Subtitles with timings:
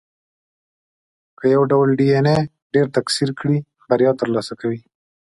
[1.37, 2.37] که یو ډول ډېایناې
[2.73, 3.57] ډېره تکثر کړي،
[3.89, 4.79] بریا ترلاسه کوي.